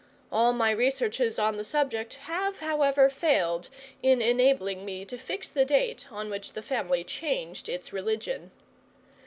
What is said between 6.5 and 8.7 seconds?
the family changed its religion.